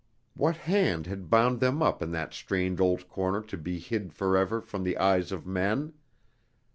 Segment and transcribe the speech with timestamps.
[0.33, 4.59] What hand had bound them up in that strange old corner to be hid forever
[4.59, 5.93] from the eyes of men?